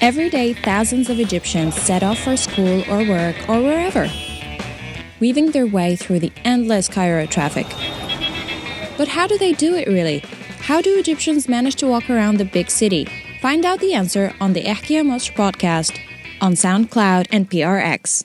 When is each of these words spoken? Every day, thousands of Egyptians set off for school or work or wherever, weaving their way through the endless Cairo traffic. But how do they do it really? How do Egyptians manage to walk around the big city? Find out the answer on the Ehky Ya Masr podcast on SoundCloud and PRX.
Every 0.00 0.30
day, 0.30 0.52
thousands 0.52 1.10
of 1.10 1.18
Egyptians 1.18 1.74
set 1.74 2.04
off 2.04 2.20
for 2.20 2.36
school 2.36 2.84
or 2.88 2.98
work 2.98 3.34
or 3.48 3.60
wherever, 3.60 4.08
weaving 5.18 5.50
their 5.50 5.66
way 5.66 5.96
through 5.96 6.20
the 6.20 6.32
endless 6.44 6.86
Cairo 6.88 7.26
traffic. 7.26 7.66
But 8.96 9.08
how 9.08 9.26
do 9.26 9.36
they 9.36 9.52
do 9.52 9.74
it 9.74 9.88
really? 9.88 10.20
How 10.60 10.80
do 10.80 10.96
Egyptians 10.96 11.48
manage 11.48 11.74
to 11.76 11.88
walk 11.88 12.08
around 12.08 12.36
the 12.36 12.44
big 12.44 12.70
city? 12.70 13.08
Find 13.42 13.66
out 13.66 13.80
the 13.80 13.92
answer 13.92 14.32
on 14.40 14.52
the 14.52 14.62
Ehky 14.62 14.90
Ya 14.90 15.02
Masr 15.02 15.34
podcast 15.34 15.98
on 16.40 16.52
SoundCloud 16.52 17.26
and 17.32 17.50
PRX. 17.50 18.24